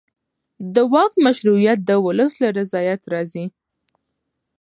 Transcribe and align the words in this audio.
د 0.73 0.75
واک 0.91 1.13
مشروعیت 1.25 1.79
د 1.83 1.91
ولس 2.05 2.31
له 2.43 2.49
رضایت 2.59 3.01
راځي 3.13 3.45